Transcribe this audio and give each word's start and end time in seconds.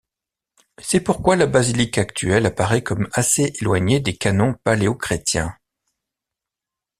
C'est 0.79 1.01
pourquoi 1.01 1.35
la 1.35 1.45
basilique 1.45 1.99
actuelle 1.99 2.47
apparaît 2.47 2.81
comme 2.81 3.07
assez 3.13 3.53
éloignée 3.59 3.99
des 3.99 4.17
canons 4.17 4.55
paléochrétiens. 4.63 5.55